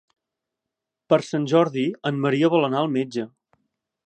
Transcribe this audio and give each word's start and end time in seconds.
Per 1.13 1.19
Sant 1.27 1.45
Jordi 1.53 1.85
en 2.11 2.19
Maria 2.27 2.53
vol 2.57 2.69
anar 2.71 2.83
al 2.85 2.95
metge. 2.97 3.29